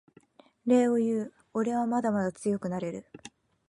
[0.65, 3.05] 礼を言うおれはまだまだ強くなれる